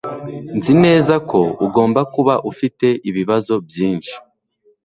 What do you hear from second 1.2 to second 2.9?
ko ugomba kuba ufite